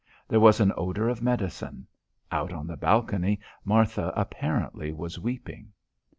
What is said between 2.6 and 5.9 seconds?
the balcony, Martha apparently was weeping.